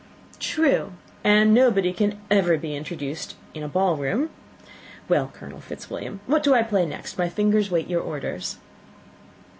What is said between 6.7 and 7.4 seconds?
next? My